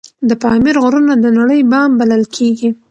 د 0.29 0.31
پامیر 0.43 0.75
غرونه 0.83 1.13
د 1.19 1.25
نړۍ 1.37 1.61
بام 1.71 1.91
بلل 1.99 2.23
کیږي 2.35 2.69